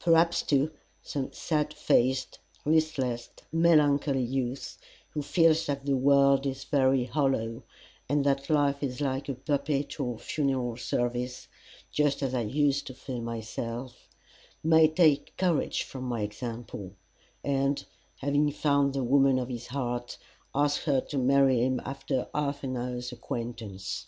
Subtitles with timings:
[0.00, 0.70] Perhaps, too,
[1.02, 4.78] some sad faced, listless, melancholy youth,
[5.10, 7.62] who feels that the world is very hollow,
[8.08, 11.48] and that life is like a perpetual funeral service,
[11.92, 14.08] just as I used to feel myself,
[14.62, 16.94] may take courage from my example,
[17.44, 17.84] and
[18.22, 20.16] having found the woman of his heart,
[20.54, 24.06] ask her to marry him after half an hour's acquaintance.